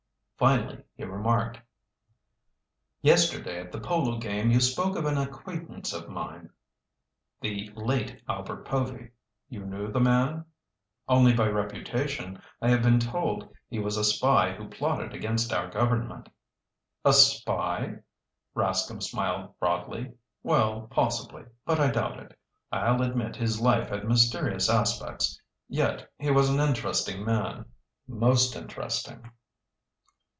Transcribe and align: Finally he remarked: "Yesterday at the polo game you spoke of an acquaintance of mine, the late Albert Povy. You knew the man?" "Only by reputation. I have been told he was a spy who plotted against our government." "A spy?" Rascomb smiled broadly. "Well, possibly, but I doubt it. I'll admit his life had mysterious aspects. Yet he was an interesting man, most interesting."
Finally 0.41 0.83
he 0.95 1.03
remarked: 1.03 1.59
"Yesterday 3.03 3.59
at 3.61 3.71
the 3.71 3.79
polo 3.79 4.17
game 4.17 4.49
you 4.49 4.59
spoke 4.59 4.95
of 4.95 5.05
an 5.05 5.15
acquaintance 5.15 5.93
of 5.93 6.09
mine, 6.09 6.49
the 7.41 7.71
late 7.75 8.19
Albert 8.27 8.65
Povy. 8.65 9.11
You 9.49 9.63
knew 9.67 9.91
the 9.91 9.99
man?" 9.99 10.43
"Only 11.07 11.31
by 11.31 11.45
reputation. 11.47 12.41
I 12.59 12.69
have 12.69 12.81
been 12.81 12.97
told 12.99 13.47
he 13.69 13.77
was 13.77 13.97
a 13.97 14.03
spy 14.03 14.53
who 14.53 14.67
plotted 14.67 15.13
against 15.13 15.53
our 15.53 15.69
government." 15.69 16.27
"A 17.05 17.13
spy?" 17.13 17.97
Rascomb 18.55 19.03
smiled 19.03 19.53
broadly. 19.59 20.11
"Well, 20.41 20.87
possibly, 20.89 21.43
but 21.67 21.79
I 21.79 21.91
doubt 21.91 22.19
it. 22.19 22.35
I'll 22.71 23.03
admit 23.03 23.35
his 23.35 23.61
life 23.61 23.89
had 23.89 24.07
mysterious 24.07 24.71
aspects. 24.71 25.39
Yet 25.69 26.11
he 26.17 26.31
was 26.31 26.49
an 26.49 26.59
interesting 26.59 27.23
man, 27.23 27.65
most 28.07 28.55
interesting." 28.55 29.29